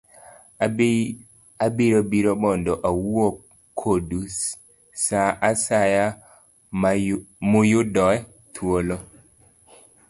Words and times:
Abiro 1.65 1.99
biro 2.11 2.31
mondo 2.43 2.73
awuo 2.89 3.27
kodu 3.79 4.19
sa 5.03 5.21
asaya 5.49 6.05
muyudoe 7.49 8.17
thuolo. 8.53 8.95